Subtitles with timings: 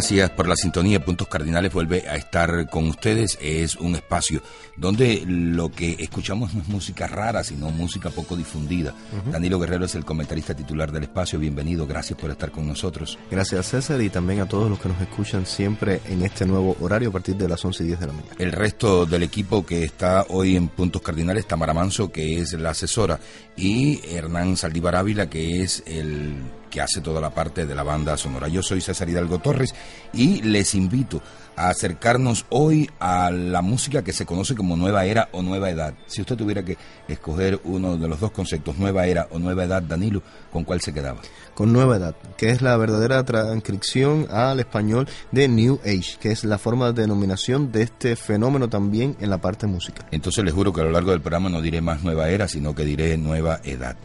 [0.00, 1.04] Gracias por la sintonía.
[1.04, 3.36] Puntos Cardinales vuelve a estar con ustedes.
[3.38, 4.40] Es un espacio
[4.74, 8.94] donde lo que escuchamos no es música rara, sino música poco difundida.
[9.30, 11.38] Danilo Guerrero es el comentarista titular del espacio.
[11.38, 11.86] Bienvenido.
[11.86, 13.18] Gracias por estar con nosotros.
[13.30, 17.10] Gracias, César, y también a todos los que nos escuchan siempre en este nuevo horario
[17.10, 18.34] a partir de las 11 y 10 de la mañana.
[18.38, 22.70] El resto del equipo que está hoy en Puntos Cardinales, Tamara Manso, que es la
[22.70, 23.20] asesora,
[23.54, 26.36] y Hernán Saldívar Ávila, que es el
[26.70, 28.48] que hace toda la parte de la banda sonora.
[28.48, 29.74] Yo soy César Hidalgo Torres
[30.12, 31.20] y les invito
[31.56, 35.94] a acercarnos hoy a la música que se conoce como nueva era o nueva edad.
[36.06, 39.82] Si usted tuviera que escoger uno de los dos conceptos, nueva era o nueva edad,
[39.82, 41.20] Danilo, ¿con cuál se quedaba?
[41.54, 46.44] Con nueva edad, que es la verdadera transcripción al español de New Age, que es
[46.44, 50.06] la forma de denominación de este fenómeno también en la parte musical.
[50.12, 52.74] Entonces les juro que a lo largo del programa no diré más nueva era, sino
[52.74, 53.96] que diré nueva edad.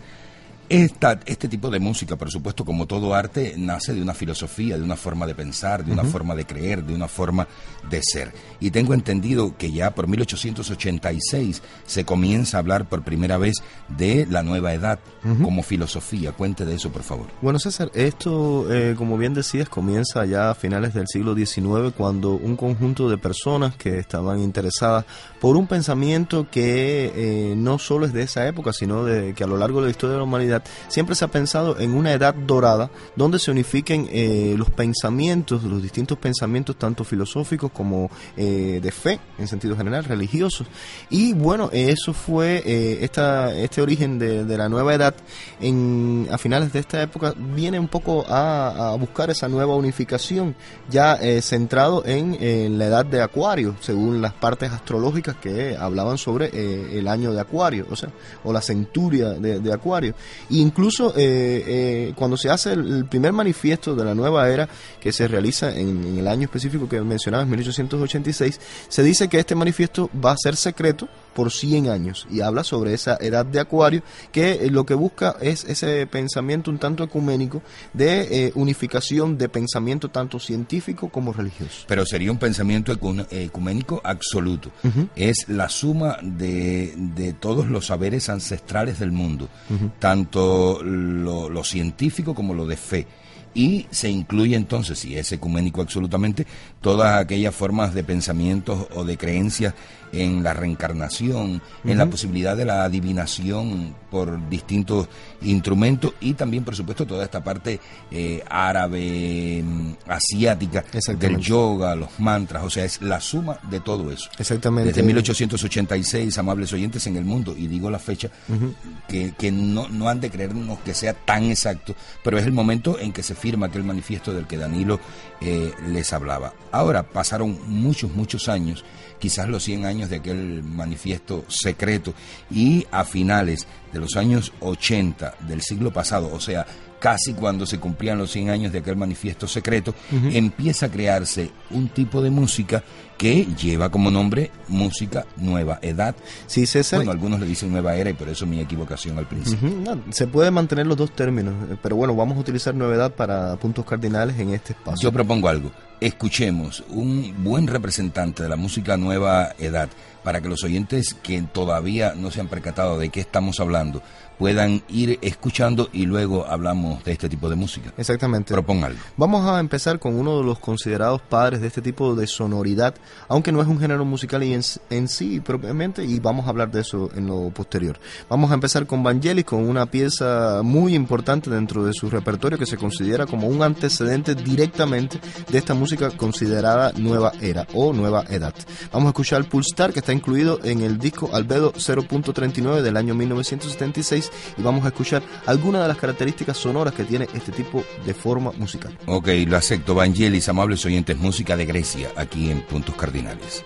[0.67, 4.83] Esta, este tipo de música, por supuesto, como todo arte, nace de una filosofía, de
[4.83, 7.47] una forma de pensar, de una forma de creer, de una forma
[7.89, 8.33] de ser.
[8.59, 13.55] Y tengo entendido que ya por 1886 se comienza a hablar por primera vez
[13.89, 14.99] de la nueva edad
[15.41, 16.31] como filosofía.
[16.31, 17.27] Cuente de eso, por favor.
[17.41, 22.31] Bueno, César, esto, eh, como bien decías, comienza ya a finales del siglo XIX, cuando
[22.31, 25.05] un conjunto de personas que estaban interesadas
[25.39, 29.47] por un pensamiento que eh, no solo es de esa época, sino de que a
[29.47, 30.54] lo largo de la historia de la humanidad
[30.87, 35.81] siempre se ha pensado en una edad dorada donde se unifiquen eh, los pensamientos, los
[35.81, 40.67] distintos pensamientos, tanto filosóficos como eh, de fe, en sentido general, religiosos.
[41.09, 45.15] Y bueno, eso fue eh, esta, este origen de, la nueva edad
[45.59, 50.55] en, a finales de esta época, viene un poco a, buscar esa nueva unificación,
[50.89, 57.07] ya centrado en, la edad de Acuario, según las partes astrológicas que hablaban sobre el
[57.07, 58.09] año de Acuario, o sea,
[58.43, 60.15] o la centuria de Acuario.
[60.49, 64.67] Incluso eh, eh, cuando se hace el, primer manifiesto de la nueva era,
[64.99, 69.39] que se realiza en, en el año específico que mencionaba, en 1886, se dice que
[69.39, 73.59] este manifiesto va a ser secreto por 100 años y habla sobre esa edad de
[73.59, 74.01] acuario
[74.31, 77.61] que eh, lo que busca es ese pensamiento un tanto ecuménico
[77.93, 81.85] de eh, unificación de pensamiento tanto científico como religioso.
[81.87, 82.93] Pero sería un pensamiento
[83.29, 84.71] ecuménico absoluto.
[84.83, 85.09] Uh -huh.
[85.15, 89.91] Es la suma de, de, todos los saberes ancestrales del mundo, uh -huh.
[89.99, 93.07] tanto lo, lo científico como lo de fe
[93.55, 96.45] y se incluye entonces, si es ecuménico absolutamente,
[96.81, 99.73] todas aquellas formas de pensamientos o de creencias
[100.15, 101.91] en la reencarnación, uh -huh.
[101.91, 105.07] en la posibilidad de la adivinación por distintos
[105.41, 107.79] instrumentos y también, por supuesto, toda esta parte
[108.11, 109.63] eh, árabe,
[110.07, 110.83] asiática,
[111.19, 114.29] del yoga, los mantras, o sea, es la suma de todo eso.
[114.39, 114.89] Exactamente.
[114.89, 118.73] Desde 1886, amables oyentes en el mundo, y digo la fecha, uh -huh.
[119.07, 122.97] que, que no, no, han de creernos que sea tan exacto, pero es el momento
[122.99, 124.99] en que se firma aquel manifiesto del que Danilo
[125.41, 126.53] eh, les hablaba.
[126.71, 128.83] Ahora, pasaron muchos, muchos años
[129.19, 132.13] quizás los 100 años de aquel manifiesto secreto
[132.51, 136.65] y a finales de los años 80 del siglo pasado, o sea,
[136.99, 140.35] casi cuando se cumplían los 100 años de aquel manifiesto secreto, uh -huh.
[140.35, 142.83] empieza a crearse un tipo de música
[143.17, 146.15] que lleva como nombre música nueva edad.
[146.47, 146.99] Sí, César.
[146.99, 149.69] Bueno, algunos le dicen nueva era y por eso mi equivocación al principio.
[149.69, 149.97] Uh -huh.
[150.05, 153.55] no, se puede mantener los dos términos, pero bueno, vamos a utilizar nueva edad para
[153.57, 155.01] puntos cardinales en este espacio.
[155.01, 155.71] Yo propongo algo.
[156.01, 159.89] escuchemos un buen representante de la música nueva edad
[160.25, 164.01] para que los oyentes que todavía no se han percatado de qué estamos hablando
[164.37, 167.93] puedan ir escuchando y luego hablamos de este tipo de música.
[167.97, 168.53] Exactamente.
[168.53, 168.95] Propóngalo.
[169.17, 172.95] Vamos a empezar con uno de los considerados padres de este tipo de sonoridad,
[173.27, 176.81] aunque no es un género musical en, en sí propiamente, y vamos a hablar de
[176.81, 177.99] eso en lo posterior.
[178.29, 182.65] Vamos a empezar con Vangelis, con una pieza muy importante dentro de su repertorio que
[182.65, 185.19] se considera como un antecedente directamente
[185.49, 188.53] de esta música considerada nueva era o nueva edad.
[188.91, 194.31] Vamos a escuchar Pulstar, que está incluido en el disco Albedo 0.39 del año 1976
[194.57, 198.51] y vamos a escuchar algunas de las características sonoras que tiene este tipo de forma
[198.53, 198.97] musical.
[199.05, 199.95] Ok, lo acepto.
[199.95, 203.63] Vangelis, amables oyentes, música de Grecia, aquí en Puntos Cardinales.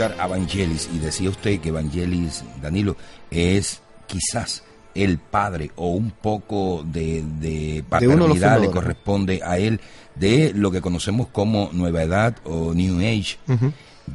[0.00, 2.96] Escuchar a Vangelis, y decía usted que Vangelis, Danilo,
[3.30, 4.62] es quizás
[4.94, 9.80] el padre o un poco de, paternidad le corresponde a él
[10.14, 13.38] de lo que conocemos como nueva edad o New Age.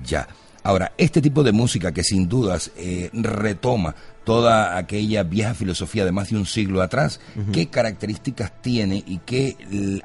[0.04, 0.28] Ya.
[0.64, 6.12] Ahora, este tipo de música que sin dudas eh, retoma toda aquella vieja filosofía de
[6.12, 7.20] más de un siglo atrás,
[7.54, 9.56] qué características tiene y qué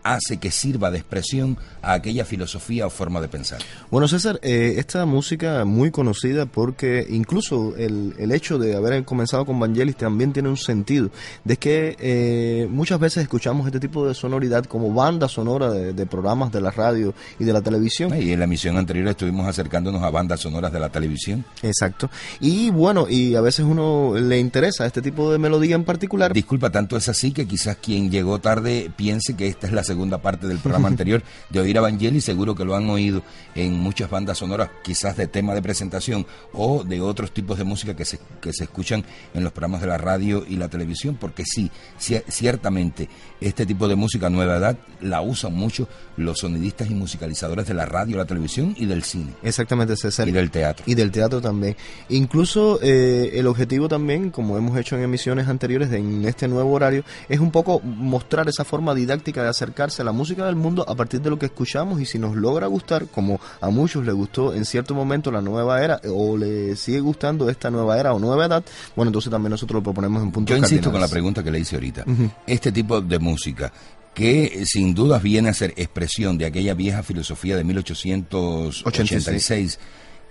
[0.05, 3.61] hace que sirva de expresión a aquella filosofía o forma de pensar.
[3.91, 9.45] Bueno, César, eh, esta música muy conocida porque incluso el, el, hecho de haber comenzado
[9.47, 11.11] con Vangelis también tiene un sentido,
[11.45, 16.53] de que eh, muchas veces escuchamos este tipo de sonoridad como banda sonora de, programas
[16.53, 18.13] de la radio y de la televisión.
[18.21, 21.45] Y en la emisión anterior estuvimos acercándonos a bandas sonoras de la televisión.
[21.63, 22.11] Exacto.
[22.41, 26.33] Y bueno, y a veces uno le interesa este tipo de melodía en particular.
[26.33, 30.19] Disculpa, tanto es así que quizás quien llegó tarde piense que esta es la segunda
[30.19, 33.23] parte del programa anterior de oír a Vangelis, seguro que lo han oído
[33.55, 37.95] en muchas bandas sonoras, quizás de tema de presentación o de otros tipos de música
[37.95, 41.45] que se, que se escuchan en los programas de la radio y la televisión, porque
[41.45, 43.09] sí, ciertamente
[43.41, 47.87] este tipo de música nueva edad la usan mucho los sonidistas y musicalizadores de la
[47.87, 49.33] radio, la televisión y del cine.
[49.43, 50.29] Exactamente, César.
[50.29, 50.85] Y del teatro.
[50.87, 51.77] Y del teatro también.
[52.09, 54.00] Incluso eh, el objetivo también,
[54.33, 58.65] como hemos hecho en emisiones anteriores en este nuevo horario, es un poco mostrar esa
[58.65, 62.01] forma didáctica de acercarse a la música del mundo a partir de lo que escuchamos
[62.01, 65.83] y si nos logra gustar, como a muchos les gustó en cierto momento la nueva
[65.85, 68.65] era o le sigue gustando esta nueva era o nueva edad,
[68.97, 71.61] bueno, entonces también nosotros lo proponemos en punto Yo insisto con la pregunta que le
[71.61, 72.05] hice ahorita.
[72.47, 73.73] Este tipo de música
[74.15, 79.79] que sin dudas viene a ser expresión de aquella vieja filosofía de 1886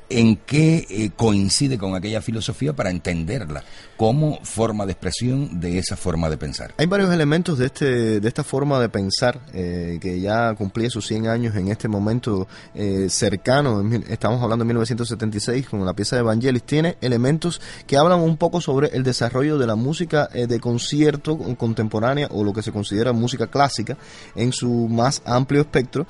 [0.09, 3.63] en qué eh, coincide con aquella filosofía para entenderla
[3.99, 6.73] como forma de expresión de esa forma de pensar.
[6.77, 11.05] Hay varios elementos de, este, de esta forma de pensar eh, que ya cumplía sus
[11.05, 16.21] 100 años en este momento eh, cercano, estamos hablando de 1976 con la pieza de
[16.21, 21.37] Evangelis, tiene elementos que hablan un poco sobre el desarrollo de la música de concierto
[21.57, 23.97] contemporánea o lo que se considera música clásica
[24.33, 26.07] en su más amplio espectro,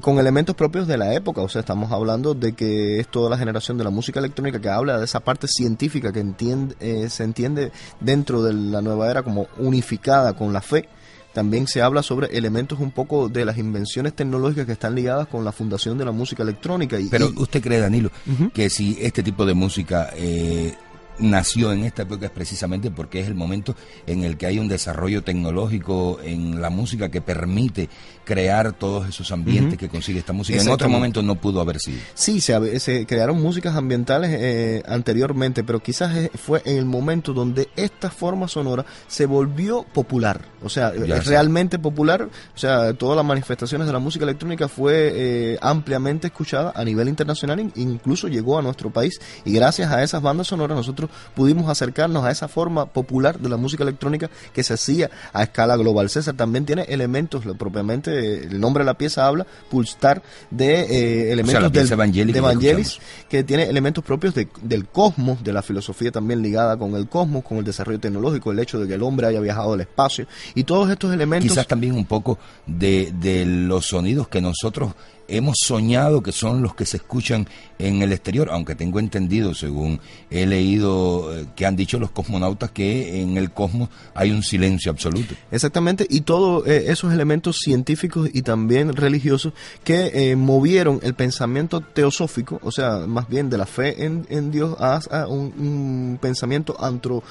[0.00, 3.36] con elementos propios de la época, o sea, estamos hablando de que es toda la
[3.36, 7.24] generación de la música electrónica que habla de esa parte científica que entiende, eh, se
[7.24, 10.88] entiende dentro de la nueva era como unificada con la fe.
[11.32, 15.44] También se habla sobre elementos un poco de las invenciones tecnológicas que están ligadas con
[15.44, 17.00] la fundación de la música electrónica.
[17.00, 18.10] Y, Pero usted cree, Danilo,
[18.52, 20.74] que si este tipo de música eh,
[21.18, 23.74] nació en esta época es precisamente porque es el momento
[24.06, 27.88] en el que hay un desarrollo tecnológico en la música que permite
[28.24, 30.60] crear todos esos ambientes que consigue esta música.
[30.60, 31.98] En otro momento no pudo haber sido.
[32.14, 37.32] Sí, se, se crearon músicas ambientales eh, anteriormente, pero quizás eh, fue en el momento
[37.32, 40.40] donde esta forma sonora se volvió popular.
[40.62, 42.28] O sea, realmente popular.
[42.54, 47.08] O sea, todas las manifestaciones de la música electrónica fue eh, ampliamente escuchada a nivel
[47.08, 49.20] internacional, incluso llegó a nuestro país.
[49.44, 51.03] Y gracias a esas bandas sonoras nosotros
[51.34, 55.76] pudimos acercarnos a esa forma popular de la música electrónica que se hacía a escala
[55.76, 56.10] global.
[56.10, 61.72] César también tiene elementos, propiamente el nombre de la pieza habla, pulsar de eh, elementos
[61.72, 67.08] de Evangelis, que tiene elementos propios del cosmos, de la filosofía también ligada con el
[67.08, 70.26] cosmos, con el desarrollo tecnológico, el hecho de que el hombre haya viajado al espacio
[70.54, 71.50] y todos estos elementos.
[71.50, 74.92] Quizás también un poco de, de los sonidos que nosotros
[75.28, 77.46] hemos soñado que son los que se escuchan
[77.78, 80.00] en el exterior, aunque tengo entendido, según
[80.30, 84.90] he leído, eh, que han dicho los cosmonautas que en el cosmos hay un silencio
[84.90, 85.34] absoluto.
[85.50, 89.52] Exactamente, y todos eh, esos elementos científicos y también religiosos
[89.82, 94.76] que eh, movieron el pensamiento teosófico, o sea, más bien de la fe en, Dios,
[94.78, 97.22] a, un, pensamiento antro,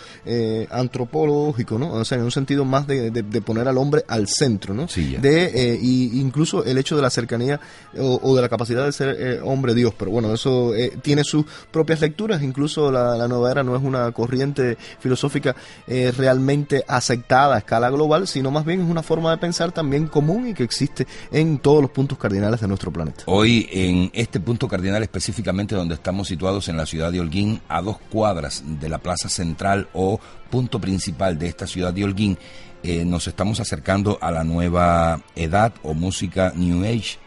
[0.69, 1.93] antropológico, ¿no?
[1.93, 3.11] O sea, en un sentido más de,
[3.45, 4.87] poner al hombre al centro, ¿no?
[4.87, 7.59] Sí, de, y incluso el hecho de la cercanía
[7.97, 11.45] o, de la capacidad de ser eh, hombre Dios, pero bueno, eso eh, tiene sus
[11.71, 15.55] propias lecturas, incluso la, nueva era no es una corriente filosófica
[15.87, 20.07] eh, realmente aceptada a escala global, sino más bien es una forma de pensar también
[20.07, 23.23] común y que existe en todos los puntos cardinales de nuestro planeta.
[23.27, 27.81] Hoy en este punto cardinal específicamente donde estamos situados en la ciudad de Holguín, a
[27.81, 30.19] dos cuadras de la plaza central o
[30.49, 32.37] punto principal de esta ciudad de Holguín,
[33.05, 37.17] nos estamos acercando a la nueva edad o música New Age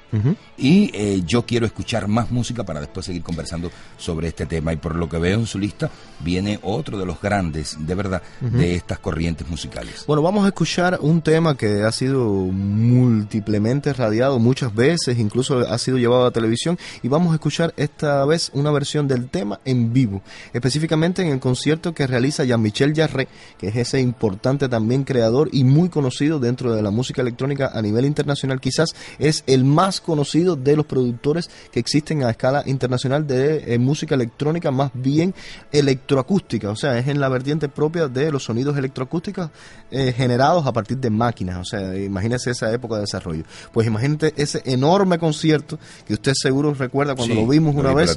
[0.57, 4.73] y eh, yo quiero escuchar más música para después seguir conversando sobre este tema.
[4.73, 8.23] Y por lo que veo en su lista, viene otro de los grandes, de verdad,
[8.41, 10.05] de estas corrientes musicales.
[10.07, 15.79] Bueno, vamos a escuchar un tema que ha sido múltiplemente radiado muchas veces, incluso ha
[15.79, 16.79] sido llevado a televisión.
[17.03, 21.41] Y vamos a escuchar esta vez una versión del tema en vivo, específicamente en el
[21.41, 26.75] concierto que realiza Jean-Michel Jarre, que es ese importante también creador y muy conocido dentro
[26.75, 28.61] de la música electrónica a nivel internacional.
[28.61, 33.79] Quizás es el más conocido de los productores que existen a escala internacional de eh,
[33.79, 35.35] música electrónica, más bien
[35.73, 39.51] electroacústica, o sea, es en la vertiente propia de los sonidos electroacústicos
[39.91, 43.45] eh, generados a partir de máquinas, o sea, imagínese esa época de desarrollo.
[43.73, 48.17] Pues imagínate ese enorme concierto que usted seguro recuerda cuando lo vimos una vez.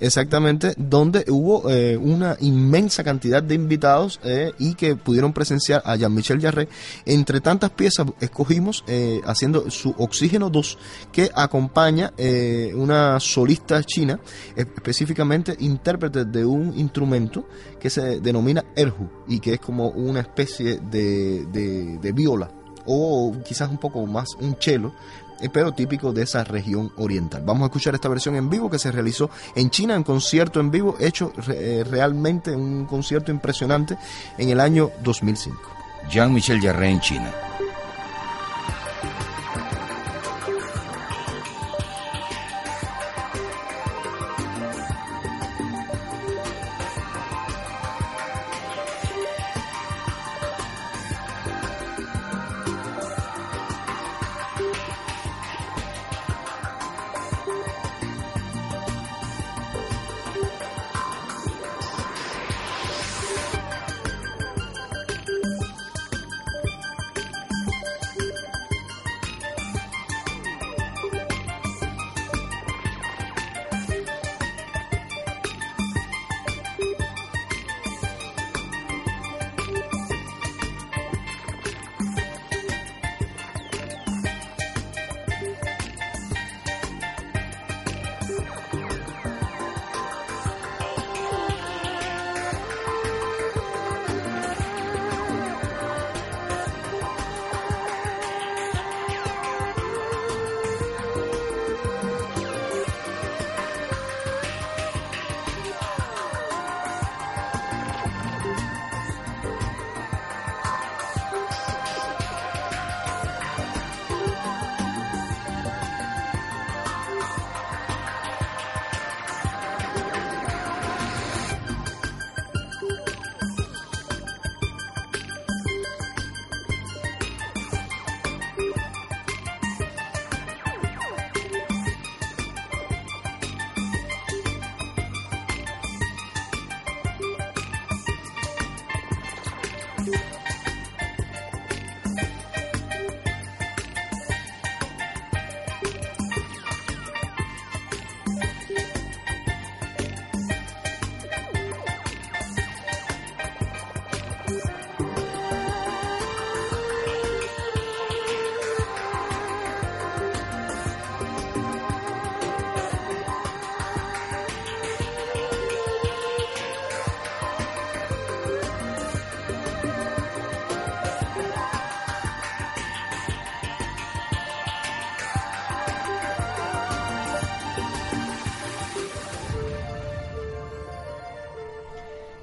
[0.00, 4.18] Exactamente, donde hubo eh, una inmensa cantidad de invitados
[4.58, 6.68] y que pudieron presenciar a Jean-Michel Jarre.
[7.04, 8.84] Entre tantas piezas escogimos
[9.24, 10.78] haciendo su Oxígeno 2,
[11.16, 14.20] que acompaña eh, una solista china,
[14.54, 17.48] específicamente intérprete de un instrumento
[17.80, 22.50] que se denomina erhu y que es como una especie de, de, viola.
[22.84, 24.92] o quizás un poco más un cello,
[25.40, 27.42] eh, pero típico de esa región oriental.
[27.46, 30.70] Vamos a escuchar esta versión en vivo que se realizó en China, en concierto en
[30.70, 33.96] vivo, hecho eh, realmente un concierto impresionante
[34.36, 35.58] en el año 2005.
[36.10, 37.32] Jean-Michel Jarre en China.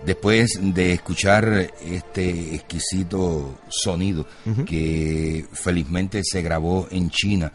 [0.05, 4.25] Después de escuchar este exquisito sonido
[4.65, 7.51] que felizmente se grabó en China,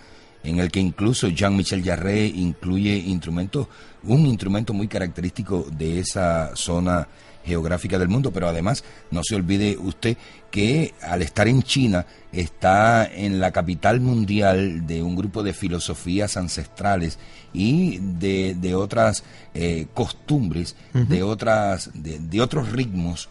[0.49, 3.69] en el que incluso Jean-Michel Jarre incluye instrumentos,
[4.05, 7.09] un instrumento muy característico de esa zona
[7.45, 10.17] geográfica del mundo, pero además no se olvide usted
[10.51, 16.37] que al estar en China está en la capital mundial de un grupo de filosofías
[16.37, 17.19] ancestrales
[17.53, 23.29] y de, de otras eh, costumbres, de otras, de, otros ritmos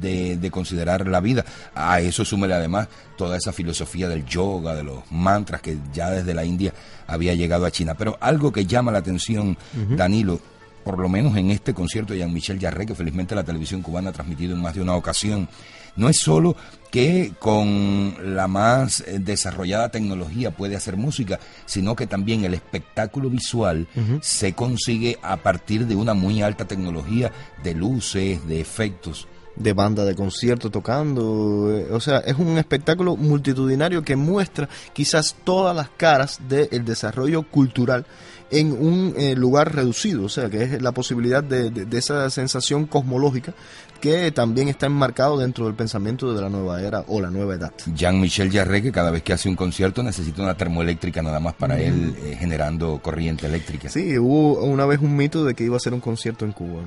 [0.00, 1.44] de, de, considerar la vida.
[1.74, 6.34] A eso súmele además toda esa filosofía del yoga, de los mantras que ya desde
[6.34, 6.72] la India
[7.06, 7.94] había llegado a China.
[7.94, 9.56] Pero algo que llama la atención,
[9.96, 10.40] Danilo,
[10.84, 14.12] por lo menos en este concierto de Jean-Michel Jarre, que felizmente la televisión cubana ha
[14.12, 15.48] transmitido en más de una ocasión,
[15.96, 16.56] no es solo
[16.90, 23.28] que con la más eh, desarrollada tecnología puede hacer música, sino que también el espectáculo
[23.28, 23.86] visual
[24.22, 30.04] se consigue a partir de una muy alta tecnología de luces, de efectos de banda
[30.04, 35.90] de concierto tocando, eh, o sea, es un espectáculo multitudinario que muestra quizás todas las
[35.90, 38.06] caras del desarrollo cultural
[38.50, 43.54] en un eh, lugar reducido, o sea, que es la posibilidad de, esa sensación cosmológica
[44.00, 47.72] que también está enmarcado dentro del pensamiento de la nueva era o la nueva edad.
[47.94, 51.78] Jean-Michel Jarre, que cada vez que hace un concierto necesita una termoeléctrica nada más para
[51.80, 53.88] él eh, generando corriente eléctrica.
[53.88, 56.82] Sí, hubo una vez un mito de que iba a hacer un concierto en Cuba.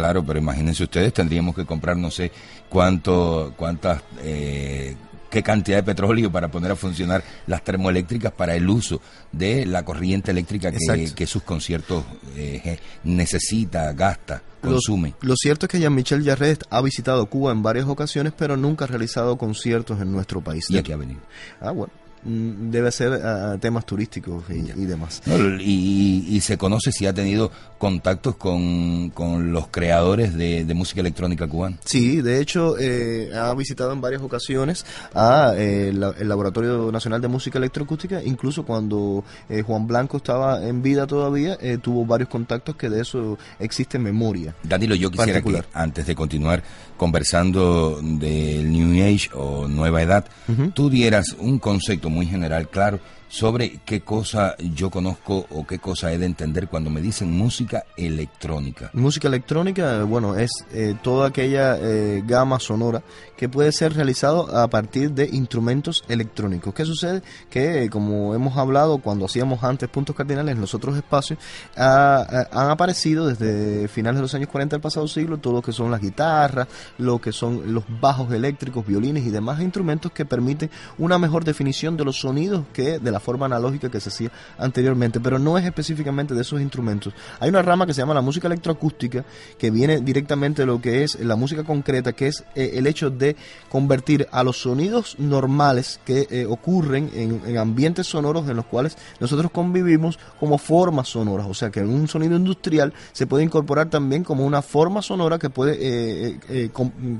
[0.00, 2.32] Claro, pero imagínense ustedes, tendríamos que comprar no sé
[2.70, 4.02] cuánto, cuántas...
[4.22, 4.96] Eh,
[5.28, 9.84] qué cantidad de petróleo para poner a funcionar las termoeléctricas para el uso de la
[9.84, 12.02] corriente eléctrica que, sus conciertos
[12.34, 15.14] eh, necesita, gasta, consume.
[15.20, 18.88] Lo, cierto es que Jean-Michel Jarret ha visitado Cuba en varias ocasiones, pero nunca ha
[18.88, 20.64] realizado conciertos en nuestro país.
[20.70, 21.20] ¿Y aquí ha venido?
[21.60, 21.92] Ah, bueno.
[22.24, 25.22] Mm, debe ser a, temas turísticos y, demás.
[25.60, 29.12] y, se conoce si ha tenido contactos con,
[29.52, 31.76] los creadores de, música electrónica cubana.
[31.84, 37.28] Sí, de hecho eh, ha visitado en varias ocasiones a eh, el Laboratorio Nacional de
[37.28, 42.88] Música Electroacústica, incluso cuando eh, Juan Blanco estaba en vida todavía, tuvo varios contactos que
[42.88, 44.54] de eso existe memoria.
[44.62, 46.62] Danilo, yo quisiera que antes de continuar
[46.96, 50.26] conversando del New Age o Nueva Edad,
[50.74, 56.12] tú dieras un concepto muy general, claro, sobre qué cosa yo conozco o qué cosa
[56.12, 58.90] he de entender cuando me dicen música electrónica.
[58.92, 63.02] Música electrónica, bueno, es eh, toda aquella eh, gama sonora
[63.36, 66.74] que puede ser realizado a partir de instrumentos electrónicos.
[66.74, 67.22] ¿Qué sucede?
[67.48, 71.38] Que como hemos hablado cuando hacíamos antes puntos cardinales en los otros espacios,
[71.76, 75.90] han aparecido desde finales de los años 40 del pasado siglo todo lo que son
[75.90, 76.66] las guitarras,
[76.98, 81.96] lo que son los bajos eléctricos, violines y demás instrumentos que permiten una mejor definición
[81.96, 85.64] de los sonidos que de la forma analógica que se hacía anteriormente, pero no es
[85.64, 87.14] específicamente de esos instrumentos.
[87.38, 89.24] Hay una rama que se llama la música electroacústica,
[89.58, 93.10] que viene directamente de lo que es la música concreta, que es eh, el hecho
[93.10, 93.36] de
[93.68, 99.50] convertir a los sonidos normales que eh, ocurren en, ambientes sonoros en los cuales nosotros
[99.50, 104.44] convivimos como formas sonoras, o sea que un sonido industrial se puede incorporar también como
[104.44, 106.70] una forma sonora que puede eh,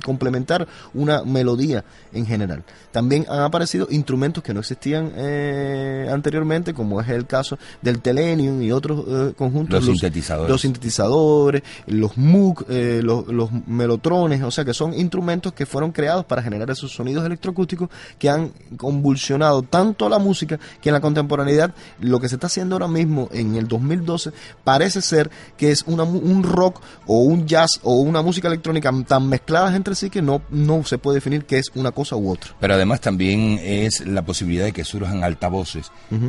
[0.05, 2.65] complementar una melodía en general.
[2.93, 8.63] También han aparecido instrumentos que no existían eh, anteriormente, como es el caso del Telenium
[8.63, 9.85] y otros eh, conjuntos.
[9.85, 10.51] Los, sintetizadores.
[10.51, 15.93] Los sintetizadores, los Moog, eh, los, los, melotrones, o sea que son instrumentos que fueron
[15.93, 21.01] creados para generar esos sonidos electroacústicos que han convulsionado tanto la música que en la
[21.01, 24.33] contemporaneidad lo que se está haciendo ahora mismo en el 2012
[24.65, 29.29] parece ser que es una, un rock o un jazz o una música electrónica tan
[29.29, 32.53] mezcladas entre sí que no, no se puede definir que es una cosa u otra.
[32.61, 35.80] Pero además también es la posibilidad de que surjan altavoces,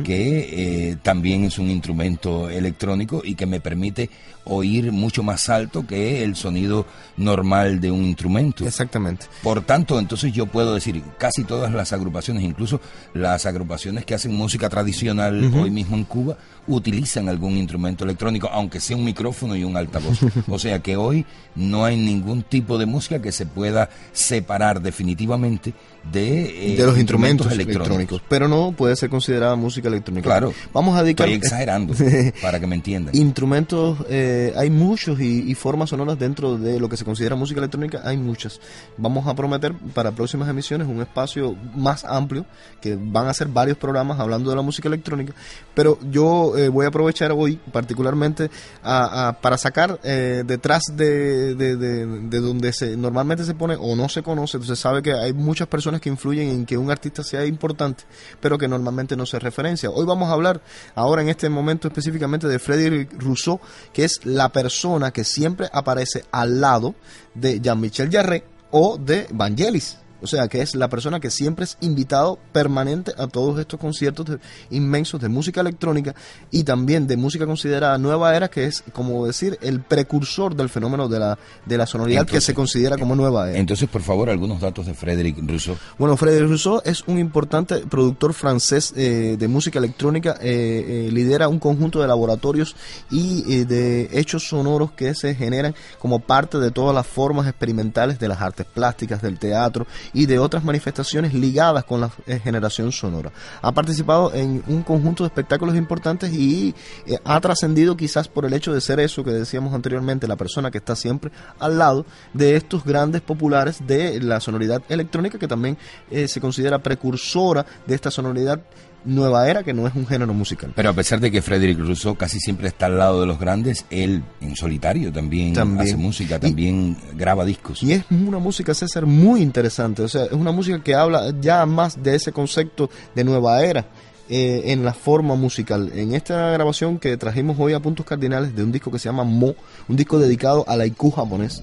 [0.04, 4.10] que eh, también es un instrumento electrónico y que me permite
[4.44, 6.86] oír mucho más alto que el sonido
[7.16, 8.66] normal de un instrumento.
[8.66, 9.26] Exactamente.
[9.42, 12.80] Por tanto, entonces yo puedo decir, casi todas las agrupaciones, incluso
[13.14, 16.36] las agrupaciones que hacen música tradicional hoy mismo en Cuba,
[16.66, 20.20] utilizan algún instrumento electrónico, aunque sea un micrófono y un altavoz.
[20.48, 25.74] o sea que hoy no hay ningún tipo de música que se pueda separar definitivamente
[26.10, 28.22] de, eh, los instrumentos, electrónicos.
[28.28, 30.24] Pero no puede ser considerada música electrónica.
[30.24, 30.52] Claro.
[30.72, 31.28] Vamos a dedicar.
[31.28, 31.94] Estoy exagerando,
[32.42, 33.14] para que me entiendan.
[33.14, 38.00] Instrumentos, eh, hay muchos y, formas sonoras dentro de lo que se considera música electrónica,
[38.04, 38.60] hay muchas.
[38.96, 42.46] Vamos a prometer para próximas emisiones un espacio más amplio,
[42.80, 45.34] que van a ser varios programas hablando de la música electrónica.
[45.74, 48.50] Pero yo eh, voy a aprovechar hoy, particularmente,
[48.82, 54.78] para sacar detrás de, de donde se normalmente se pone o no se conoce, entonces
[54.78, 58.04] sabe que hay muchas personas que influyen en que un artista sea importante,
[58.40, 59.90] pero que normalmente no se referencia.
[59.90, 60.60] Hoy vamos a hablar,
[60.94, 63.60] ahora en este momento específicamente, de Frédéric Rousseau,
[63.92, 66.94] que es la persona que siempre aparece al lado
[67.34, 70.01] de Jean-Michel Jarre o de Vangelis.
[70.22, 74.38] O sea, que es la persona que siempre es invitado permanente a todos estos conciertos
[74.70, 76.14] inmensos de música electrónica
[76.50, 81.08] y también de música considerada nueva era, que es, como decir, el precursor del fenómeno
[81.08, 83.58] de la, de la sonoridad que se considera como nueva era.
[83.58, 85.76] Entonces, por favor, algunos datos de Frédéric Rousseau.
[85.98, 91.48] Bueno, Frédéric Rousseau es un importante productor francés eh, de música electrónica, eh, eh, lidera
[91.48, 92.76] un conjunto de laboratorios
[93.10, 98.28] y de hechos sonoros que se generan como parte de todas las formas experimentales de
[98.28, 103.32] las artes plásticas, del teatro y de otras manifestaciones ligadas con la eh, generación sonora.
[103.60, 106.74] Ha participado en un conjunto de espectáculos importantes y
[107.06, 110.70] eh, ha trascendido quizás por el hecho de ser eso que decíamos anteriormente, la persona
[110.70, 115.78] que está siempre al lado de estos grandes populares de la sonoridad electrónica que también
[116.10, 118.60] eh, se considera precursora de esta sonoridad
[119.04, 120.72] nueva era que no es un género musical.
[120.74, 123.84] Pero a pesar de que Frédéric Rousseau casi siempre está al lado de los grandes,
[123.90, 127.82] él en solitario también, hace música, también graba discos.
[127.82, 130.02] Y es una música, César, muy interesante.
[130.02, 133.86] O sea, es una música que habla ya más de ese concepto de nueva era.
[134.28, 135.90] Eh, en la forma musical.
[135.94, 139.24] En esta grabación que trajimos hoy a Puntos Cardinales de un disco que se llama
[139.24, 139.54] Mo,
[139.88, 141.62] un disco dedicado al haiku japonés,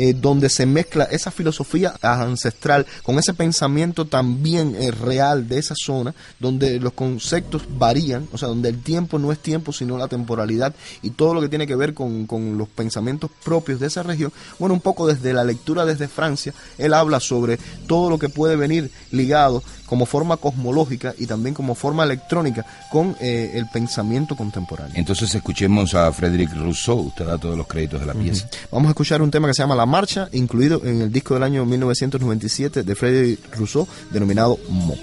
[0.00, 5.74] eh, donde se mezcla esa filosofía ancestral con ese pensamiento también eh, real de esa
[5.76, 10.06] zona, donde los conceptos varían, o sea, donde el tiempo no es tiempo, sino la
[10.06, 14.04] temporalidad y todo lo que tiene que ver con, con los pensamientos propios de esa
[14.04, 14.32] región.
[14.60, 17.58] Bueno, un poco desde la lectura desde Francia, él habla sobre
[17.88, 23.16] todo lo que puede venir ligado como forma cosmológica y también como forma electrónica con
[23.20, 24.92] eh, el pensamiento contemporáneo.
[24.94, 28.48] Entonces escuchemos a Frédéric Rousseau, usted da todos los créditos de la pieza.
[28.70, 31.42] Vamos a escuchar un tema que se llama La Marcha, incluido en el disco del
[31.42, 34.96] año 1997 de Frédéric Rousseau, denominado Mo.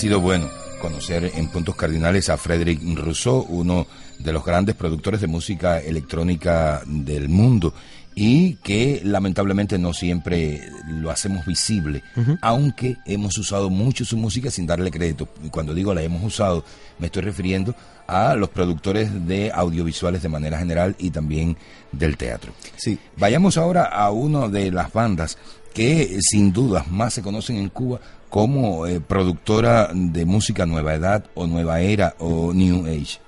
[0.00, 0.48] Sido bueno
[0.80, 3.86] conocer en puntos cardinales a Frédéric Rousseau, uno
[4.18, 7.74] de los grandes productores de música electrónica del mundo
[8.14, 12.02] y que lamentablemente no siempre lo hacemos visible,
[12.40, 15.28] aunque hemos usado mucho su música sin darle crédito.
[15.44, 16.64] Y cuando digo la hemos usado,
[16.98, 17.74] me estoy refiriendo
[18.06, 21.58] a los productores de audiovisuales de manera general y también
[21.92, 22.54] del teatro.
[22.76, 22.98] Sí.
[23.18, 25.36] Vayamos ahora a una de las bandas
[25.74, 31.24] que sin dudas más se conocen en Cuba como eh, productora de música nueva edad
[31.34, 33.18] o nueva era o New Age.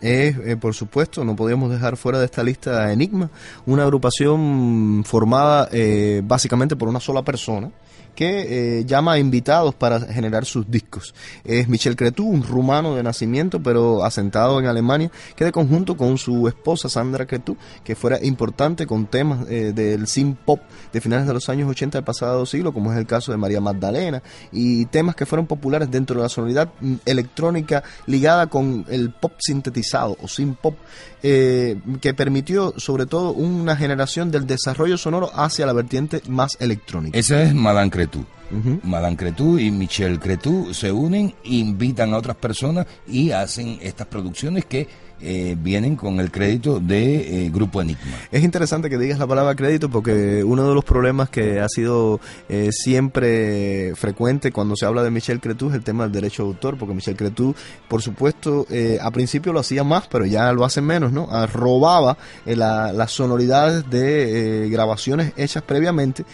[0.00, 3.30] Es, eh, por supuesto, no podíamos dejar fuera de esta lista Enigma,
[3.66, 7.70] una agrupación formada eh, básicamente por una sola persona
[8.16, 11.14] que eh, llama a invitados para generar sus discos.
[11.44, 16.18] Es Michel Cretu, un rumano de nacimiento, pero asentado en Alemania, que de conjunto con
[16.18, 20.60] su esposa Sandra Cretu, que fuera importante con temas eh, del synth pop
[20.92, 23.60] de finales de los años 80 del pasado siglo, como es el caso de María
[23.60, 29.10] Magdalena, y temas que fueron populares dentro de la sonoridad mm, electrónica ligada con el
[29.10, 30.74] pop sintetizado o synth pop,
[31.22, 37.18] eh, que permitió sobre todo una generación del desarrollo sonoro hacia la vertiente más electrónica.
[37.18, 38.05] Esa es Madame Cretu.
[38.84, 44.64] Madame Cretu y Michel Cretu se unen, invitan a otras personas y hacen estas producciones
[44.66, 44.86] que
[45.18, 48.18] eh, vienen con el crédito de eh, Grupo Enigma.
[48.30, 52.20] Es interesante que digas la palabra crédito porque uno de los problemas que ha sido
[52.50, 56.48] eh, siempre frecuente cuando se habla de Michel Cretu es el tema del derecho de
[56.50, 57.54] autor, porque Michel Cretu,
[57.88, 58.66] por supuesto,
[59.00, 61.28] a principio lo hacía más, pero ya lo hace menos, ¿no?
[61.30, 66.26] Ah, robaba las sonoridades de grabaciones hechas previamente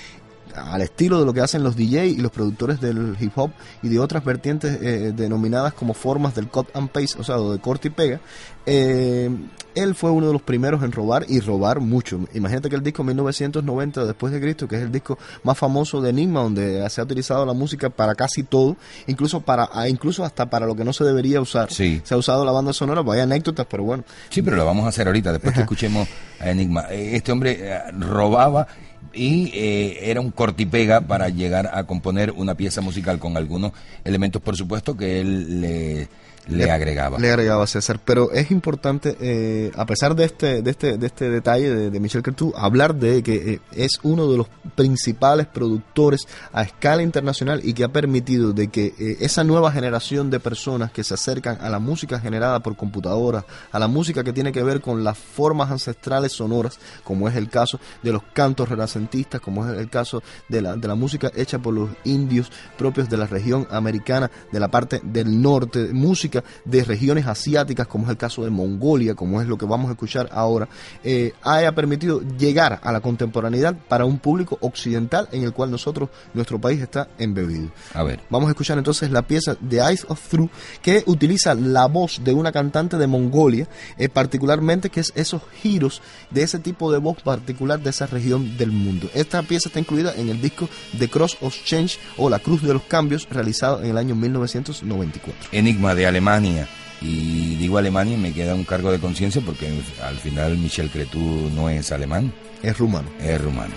[0.54, 3.50] al estilo de lo que hacen los DJ y los productores del hip hop
[3.82, 7.58] y de otras vertientes eh, denominadas como formas del cut and paste, o sea, de
[7.58, 8.20] corte y pega,
[8.66, 9.30] eh,
[9.74, 12.20] él fue uno de los primeros en robar y robar mucho.
[12.34, 16.10] Imagínate que el disco 1990 después de Cristo, que es el disco más famoso de
[16.10, 20.66] Enigma, donde se ha utilizado la música para casi todo, incluso para incluso hasta para
[20.66, 21.72] lo que no se debería usar.
[21.72, 24.04] Se ha usado la banda sonora, pues hay anécdotas, pero bueno.
[24.28, 26.86] Sí, pero lo vamos a hacer ahorita, después que escuchemos a Enigma.
[26.90, 28.66] Eh, este hombre robaba
[29.12, 33.72] y eh, era un cortipega para llegar a componer una pieza musical con algunos
[34.04, 36.08] elementos, por supuesto, que él le
[36.48, 37.18] le, agregaba.
[37.18, 38.00] Le agregaba César.
[38.04, 42.22] Pero es importante, eh, a pesar de este, de este, de este detalle de, Michel
[42.22, 47.74] Cretu, hablar de que eh, es uno de los principales productores a escala internacional y
[47.74, 51.70] que ha permitido de que eh, esa nueva generación de personas que se acercan a
[51.70, 55.70] la música generada por computadoras, a la música que tiene que ver con las formas
[55.70, 60.62] ancestrales sonoras, como es el caso de los cantos renacentistas, como es el caso de
[60.62, 64.68] la, de la música hecha por los indios propios de la región americana, de la
[64.68, 66.31] parte del norte, música
[66.64, 69.92] de regiones asiáticas, como es el caso de Mongolia, como es lo que vamos a
[69.92, 70.68] escuchar ahora,
[71.04, 76.08] eh, haya permitido llegar a la contemporaneidad para un público occidental en el cual nosotros,
[76.34, 77.70] nuestro país está embebido.
[77.94, 78.20] A ver.
[78.30, 82.32] Vamos a escuchar entonces la pieza The Eyes of Through, que utiliza la voz de
[82.32, 83.68] una cantante de Mongolia,
[83.98, 88.56] eh, particularmente que es esos giros de ese tipo de voz particular de esa región
[88.56, 89.10] del mundo.
[89.14, 90.68] Esta pieza está incluida en el disco
[90.98, 95.50] The Cross of Change o La Cruz de los Cambios, realizado en el año 1994.
[95.52, 96.68] Enigma de Alemania Alemania.
[97.00, 99.68] Y digo Alemania y me queda un cargo de conciencia porque
[100.04, 102.32] al final Michel Cretu no es alemán.
[102.62, 103.08] Es rumano.
[103.20, 103.74] Es rumano.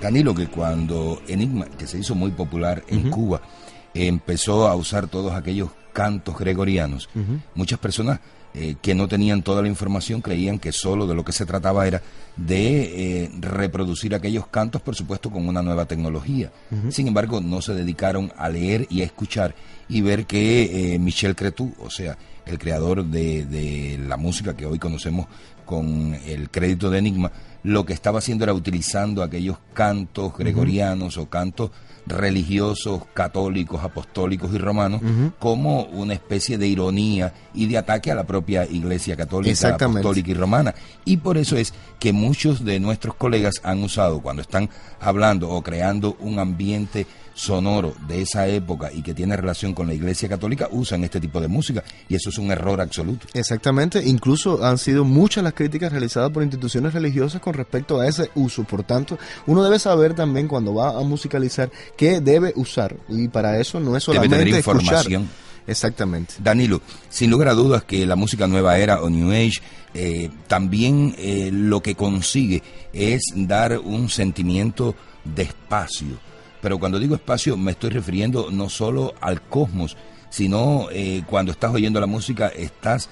[0.00, 3.42] Danilo, que cuando Enigma, que se hizo muy popular en Cuba,
[3.94, 7.08] empezó a usar todos aquellos cantos gregorianos,
[7.54, 8.20] muchas personas
[8.52, 11.86] eh, que no tenían toda la información creían que solo de lo que se trataba
[11.86, 12.02] era
[12.36, 16.50] de eh, reproducir aquellos cantos, por supuesto, con una nueva tecnología.
[16.88, 19.54] Sin embargo, no se dedicaron a leer y a escuchar
[19.88, 24.66] y ver que eh, Michel Cretu, o sea, el creador de, de la música que
[24.66, 25.26] hoy conocemos
[25.70, 27.30] con el crédito de Enigma,
[27.62, 31.70] lo que estaba haciendo era utilizando aquellos cantos gregorianos o cantos
[32.06, 35.00] religiosos, católicos, apostólicos y romanos,
[35.38, 40.34] como una especie de ironía y de ataque a la propia Iglesia católica, apostólica y
[40.34, 40.74] romana.
[41.04, 44.68] Y por eso es que muchos de nuestros colegas han usado, cuando están
[44.98, 49.94] hablando o creando un ambiente sonoro de esa época y que tiene relación con la
[49.94, 53.26] Iglesia Católica usan este tipo de música y eso es un error absoluto.
[53.34, 58.30] Exactamente, incluso han sido muchas las críticas realizadas por instituciones religiosas con respecto a ese
[58.34, 58.64] uso.
[58.64, 63.58] Por tanto, uno debe saber también cuando va a musicalizar qué debe usar y para
[63.58, 65.28] eso no es solamente debe tener información.
[65.66, 66.34] Exactamente.
[66.38, 69.60] Danilo, sin lugar a dudas que la música nueva era o New Age
[69.94, 72.62] eh, también eh, lo que consigue
[72.92, 76.29] es dar un sentimiento de espacio
[76.60, 79.96] pero cuando digo espacio me estoy refiriendo no solo al cosmos,
[80.28, 83.08] sino eh, cuando estás oyendo la música estás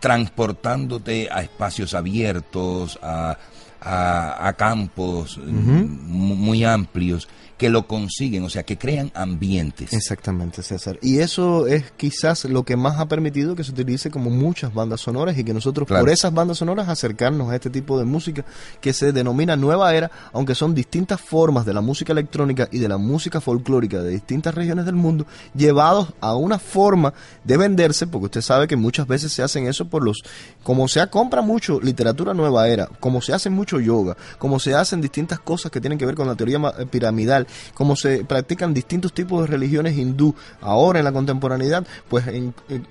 [0.00, 3.36] transportándote a espacios abiertos, a,
[3.80, 9.92] a, campos mm, muy amplios que lo consiguen, o sea, que crean ambientes.
[9.92, 10.98] Exactamente, César.
[11.00, 15.00] Y eso es quizás lo que más ha permitido que se utilice como muchas bandas
[15.00, 18.44] sonoras y que nosotros por esas bandas sonoras acercarnos a este tipo de música
[18.80, 22.88] que se denomina nueva era, aunque son distintas formas de la música electrónica y de
[22.88, 28.26] la música folclórica de distintas regiones del mundo, llevados a una forma de venderse, porque
[28.26, 30.22] usted sabe que muchas veces se hacen eso por los,
[30.62, 35.00] como se compra mucho literatura nueva era, como se hace mucho yoga, como se hacen
[35.00, 39.42] distintas cosas que tienen que ver con la teoría piramidal, como se practican distintos tipos
[39.42, 42.24] de religiones hindú ahora en la contemporaneidad, pues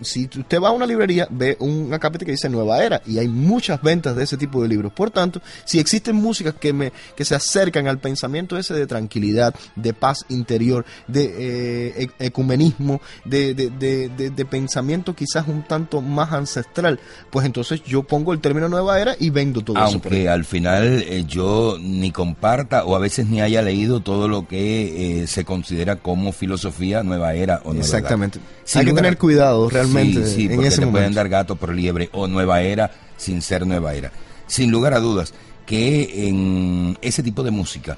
[0.01, 3.28] si usted va a una librería, ve un acápite que dice Nueva Era y hay
[3.28, 4.91] muchas ventas de ese tipo de libros.
[4.93, 9.56] Por tanto, si existen músicas que, me, que se acercan al pensamiento ese de tranquilidad,
[9.76, 16.99] de paz interior, de eh, ecumenismo, de, de, pensamiento quizás un tanto más ancestral,
[17.32, 19.86] pues entonces yo pongo el término Nueva Era y vendo todo eso.
[19.86, 24.43] Aunque al final eh, yo ni comparta o a veces ni haya leído todo lo
[24.45, 28.39] que eh, se considera como filosofía nueva era o nueva Exactamente.
[28.73, 32.61] Hay que tener cuidado realmente sí, porque te pueden dar gato por liebre o nueva
[32.61, 34.11] era sin ser nueva era.
[34.47, 35.33] Sin lugar a dudas
[35.65, 37.97] que en ese tipo de música,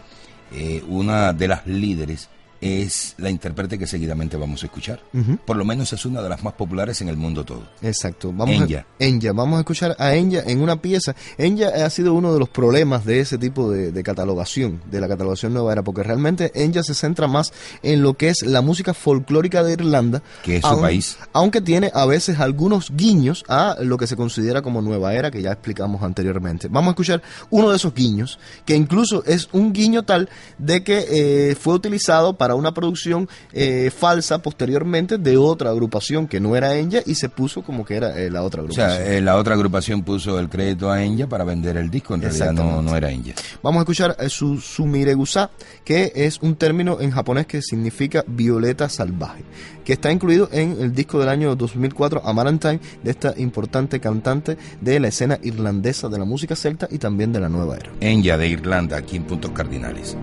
[0.54, 2.30] eh, una de las líderes
[2.62, 5.02] es la intérprete que seguidamente vamos a escuchar.
[5.46, 7.64] Por lo menos es una de las más populares en el mundo todo.
[7.82, 8.32] Exacto.
[8.34, 8.86] Vamos Enya.
[9.00, 9.34] A, Enya.
[9.34, 11.16] Vamos a escuchar a Enya en una pieza.
[11.38, 15.54] Enya ha sido uno de los problemas de ese tipo de, catalogación, de la catalogación
[15.54, 17.54] nueva era, porque realmente Enya se centra más
[17.84, 20.22] en lo que es la música folclórica de Irlanda.
[20.44, 21.18] Que es su país.
[21.34, 25.42] Aunque tiene a veces algunos guiños a lo que se considera como nueva era, que
[25.42, 26.68] ya explicamos anteriormente.
[26.70, 31.06] Vamos a escuchar uno de esos guiños, que incluso es un guiño tal de que
[31.10, 36.76] eh, fue utilizado para una producción eh, falsa posteriormente de otra agrupación que no era
[36.76, 38.90] Enya y se puso como que era eh, la otra agrupación.
[38.90, 42.16] O sea, eh, la otra agrupación puso el crédito a Enya para vender el disco,
[42.16, 43.36] en realidad no, no era Enya.
[43.62, 45.52] Vamos a escuchar su Sumiregusa,
[45.84, 49.44] que es un término en japonés que significa violeta salvaje,
[49.84, 55.00] que está incluido en el disco del año 2004 Amarantine de esta importante cantante de
[55.00, 57.92] la escena irlandesa de la música celta y también de la nueva era.
[58.00, 60.18] Enya de Irlanda, aquí en Puntos Cardinales.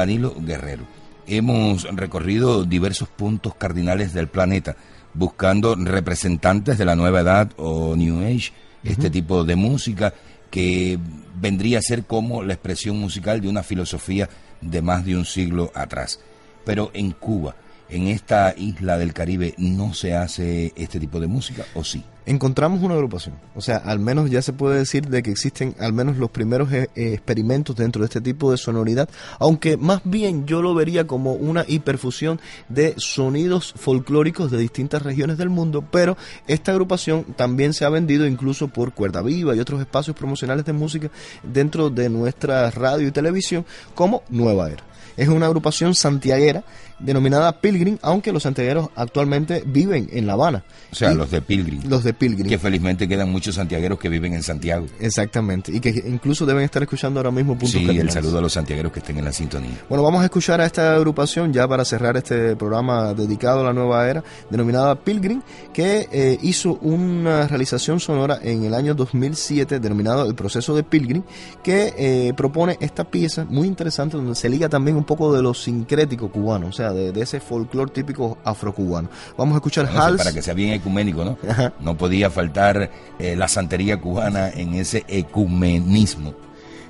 [0.00, 0.84] Danilo Guerrero,
[1.26, 4.74] hemos recorrido diversos puntos cardinales del planeta
[5.12, 8.50] buscando representantes de la nueva edad o New Age,
[8.82, 10.14] este tipo de música
[10.50, 10.98] que
[11.38, 14.30] vendría a ser como la expresión musical de una filosofía
[14.62, 16.18] de más de un siglo atrás.
[16.64, 17.54] Pero en Cuba,
[17.90, 22.04] en esta isla del Caribe, ¿no se hace este tipo de música o sí?
[22.30, 23.34] encontramos una agrupación.
[23.56, 26.72] O sea, al menos ya se puede decir de que existen al menos los primeros
[26.72, 29.08] eh, eh, experimentos dentro de este tipo de sonoridad,
[29.40, 35.38] aunque más bien yo lo vería como una hiperfusión de sonidos folclóricos de distintas regiones
[35.38, 36.16] del mundo, pero
[36.46, 40.72] esta agrupación también se ha vendido incluso por Cuerda Viva y otros espacios promocionales de
[40.72, 41.10] música
[41.42, 44.84] dentro de nuestra radio y televisión como Nueva Era.
[45.16, 46.64] Es una agrupación santiaguera
[47.00, 50.64] denominada Pilgrim, aunque los santiagueros actualmente viven en La Habana.
[50.92, 51.82] O sea, los de Pilgrim.
[51.88, 52.48] Los de Pilgrim.
[52.48, 54.86] Que felizmente quedan muchos santiagueros que viven en Santiago.
[54.98, 58.52] Exactamente, y que incluso deben estar escuchando ahora mismo puntos Sí, el saludo a los
[58.52, 59.78] santiagueros que estén en la sintonía.
[59.88, 63.72] Bueno, vamos a escuchar a esta agrupación ya para cerrar este programa dedicado a la
[63.72, 65.42] nueva era, denominada Pilgrim,
[65.72, 71.22] que eh, hizo una realización sonora en el año 2007 denominado El proceso de Pilgrim,
[71.62, 75.54] que eh, propone esta pieza muy interesante donde se liga también un poco de lo
[75.54, 79.08] sincrético cubano, o sea, de, ese folclore típico afrocubano.
[79.36, 80.18] Vamos a escuchar Hals.
[80.18, 81.38] Para que sea bien ecuménico, ¿no?
[81.80, 86.34] No podía faltar eh, la santería cubana en ese ecumenismo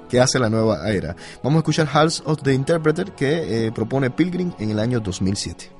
[0.08, 1.14] que hace la nueva era.
[1.42, 5.79] Vamos a escuchar Hals of the Interpreter que eh, propone Pilgrim en el año 2007.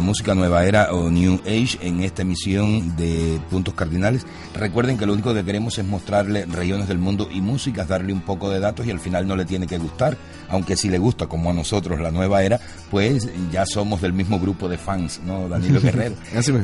[0.00, 4.26] La música nueva era o New Age en esta emisión de Puntos Cardinales.
[4.54, 8.22] Recuerden que lo único que queremos es mostrarle regiones del mundo y músicas, darle un
[8.22, 10.16] poco de datos y al final no le tiene que gustar,
[10.50, 14.38] aunque si le gusta como a nosotros la nueva era, pues ya somos del mismo
[14.38, 16.16] grupo de fans, ¿no, Danilo Guerrero?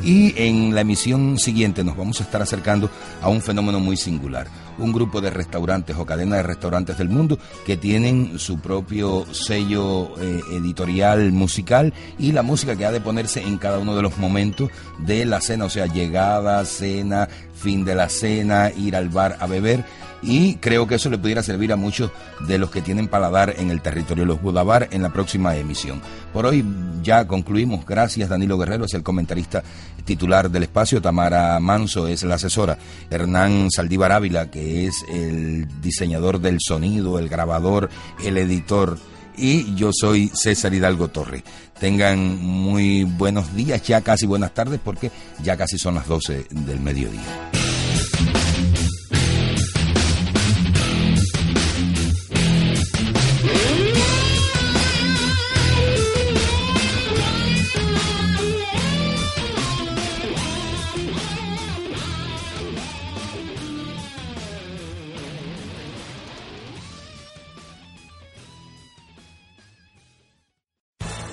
[0.03, 2.91] y en la emisión siguiente nos vamos a estar acercando
[3.23, 7.39] a un fenómeno muy singular un grupo de restaurantes o cadena de restaurantes del mundo
[7.65, 13.43] que tienen su propio sello eh, editorial musical y la música que ha de ponerse
[13.43, 17.95] en cada uno de los momentos de la cena, o sea, llegada, cena, fin de
[17.95, 19.85] la cena, ir al bar a beber
[20.23, 22.11] y creo que eso le pudiera servir a muchos
[22.47, 26.01] de los que tienen paladar en el territorio de los Budabar en la próxima emisión.
[26.33, 26.65] Por hoy
[27.03, 27.85] ya concluimos.
[27.87, 29.63] Gracias Danilo Guerrero, es el comentarista
[30.05, 31.03] titular del espacio.
[31.03, 32.79] Tamara Manso es la asesora.
[33.11, 37.91] Hernán Saldívar Ávila, que es el diseñador del sonido, el grabador,
[38.25, 38.99] el editor
[39.37, 41.45] y yo soy César Hidalgo Torre.
[41.79, 45.11] Tengan muy buenos días, ya casi buenas tardes, porque
[45.43, 47.66] ya casi son las 12 del mediodía.